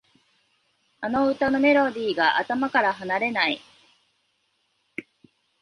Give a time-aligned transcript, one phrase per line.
[1.01, 3.61] あの歌のメロディーが頭から離れない